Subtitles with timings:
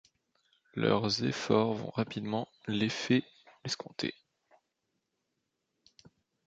[0.73, 3.21] Leurs efforts vont rapidement l'effet
[3.63, 4.15] escompté.